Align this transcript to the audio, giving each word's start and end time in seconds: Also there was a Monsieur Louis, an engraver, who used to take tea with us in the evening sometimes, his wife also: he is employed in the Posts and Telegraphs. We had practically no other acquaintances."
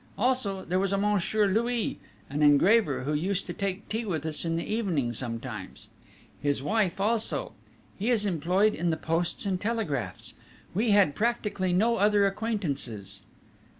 Also 0.17 0.65
there 0.65 0.79
was 0.79 0.91
a 0.91 0.97
Monsieur 0.97 1.45
Louis, 1.45 1.99
an 2.27 2.41
engraver, 2.41 3.01
who 3.03 3.13
used 3.13 3.45
to 3.45 3.53
take 3.53 3.87
tea 3.87 4.03
with 4.03 4.25
us 4.25 4.43
in 4.43 4.55
the 4.55 4.65
evening 4.65 5.13
sometimes, 5.13 5.89
his 6.41 6.63
wife 6.63 6.99
also: 6.99 7.51
he 7.99 8.09
is 8.09 8.25
employed 8.25 8.73
in 8.73 8.89
the 8.89 8.97
Posts 8.97 9.45
and 9.45 9.61
Telegraphs. 9.61 10.33
We 10.73 10.89
had 10.89 11.13
practically 11.13 11.71
no 11.71 11.97
other 11.97 12.25
acquaintances." 12.25 13.21